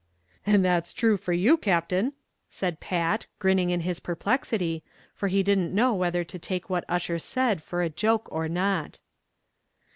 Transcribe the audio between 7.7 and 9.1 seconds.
a joke or not.